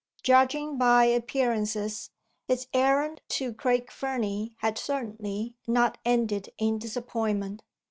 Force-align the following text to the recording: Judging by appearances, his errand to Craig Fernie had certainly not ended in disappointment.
Judging 0.23 0.79
by 0.79 1.03
appearances, 1.05 2.09
his 2.47 2.65
errand 2.73 3.21
to 3.29 3.53
Craig 3.53 3.91
Fernie 3.91 4.55
had 4.61 4.75
certainly 4.79 5.57
not 5.67 5.99
ended 6.03 6.49
in 6.57 6.79
disappointment. 6.79 7.61